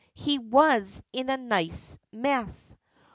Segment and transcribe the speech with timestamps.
[0.15, 2.75] He was in a nice mess.